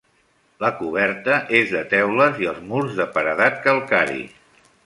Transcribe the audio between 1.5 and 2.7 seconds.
és de teules i els